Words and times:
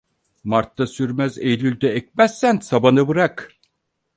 Martta 0.43 0.87
sürmez, 0.87 1.37
eylülde 1.37 1.89
ekmezsen 1.91 2.57
sabanı 2.59 3.07
bırak. 3.07 3.51